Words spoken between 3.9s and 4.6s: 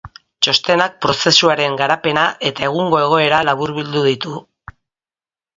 ditu.